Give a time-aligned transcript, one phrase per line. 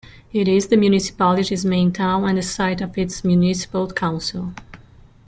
[0.33, 4.55] It is the municipality's main town and the site of its municipal council.